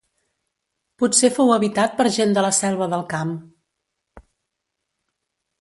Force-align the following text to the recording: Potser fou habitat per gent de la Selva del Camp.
Potser 1.03 1.29
fou 1.35 1.51
habitat 1.57 1.93
per 2.01 2.07
gent 2.17 2.33
de 2.39 2.45
la 2.47 2.51
Selva 2.63 2.87
del 2.97 3.07
Camp. 3.15 3.37